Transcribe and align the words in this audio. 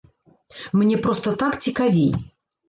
Мне 0.81 0.97
проста 1.07 1.35
так 1.45 1.59
цікавей. 1.67 2.11